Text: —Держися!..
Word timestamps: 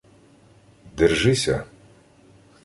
—Держися!.. 0.97 1.63